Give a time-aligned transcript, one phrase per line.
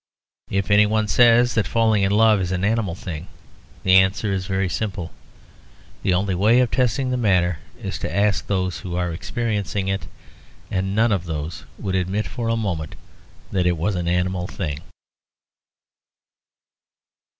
[0.49, 3.27] If anyone says that falling in love is an animal thing,
[3.83, 5.11] the answer is very simple.
[6.01, 10.07] The only way of testing the matter is to ask those who are experiencing it,
[10.71, 12.95] and none of those would admit for a moment
[13.51, 14.79] that it was an animal thing.